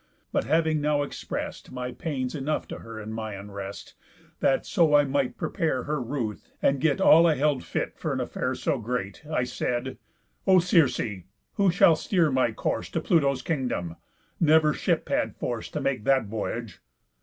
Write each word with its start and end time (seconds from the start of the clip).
But 0.31 0.45
having 0.45 0.81
now 0.81 1.03
exprest 1.03 1.71
My 1.71 1.91
pains 1.91 2.33
enough 2.33 2.67
to 2.69 2.79
her 2.79 2.99
in 2.99 3.13
my 3.13 3.33
unrest, 3.35 3.93
That 4.39 4.65
so 4.65 4.95
I 4.95 5.03
might 5.05 5.37
prepare 5.37 5.83
her 5.83 6.01
ruth, 6.01 6.49
and 6.59 6.81
get 6.81 6.99
All 6.99 7.27
I 7.27 7.35
held 7.35 7.63
fit 7.63 7.99
for 7.99 8.11
an 8.11 8.19
affair 8.19 8.55
so 8.55 8.79
great, 8.79 9.23
I 9.31 9.43
said: 9.43 9.99
'O 10.47 10.57
Circe, 10.57 11.19
who 11.53 11.69
shall 11.69 11.95
steer 11.95 12.31
my 12.31 12.51
course 12.51 12.89
To 12.89 12.99
Pluto's 12.99 13.43
kingdom? 13.43 13.95
Never 14.39 14.73
ship 14.73 15.07
had 15.07 15.35
force 15.35 15.69
To 15.69 15.79
make 15.79 16.03
that 16.05 16.25
voyage. 16.25 16.79